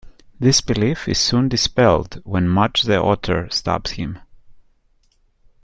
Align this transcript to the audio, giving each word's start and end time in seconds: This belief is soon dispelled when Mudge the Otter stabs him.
This 0.39 0.61
belief 0.61 1.07
is 1.07 1.19
soon 1.19 1.47
dispelled 1.47 2.21
when 2.23 2.49
Mudge 2.49 2.81
the 2.81 2.99
Otter 2.99 3.47
stabs 3.51 3.91
him. 3.91 4.17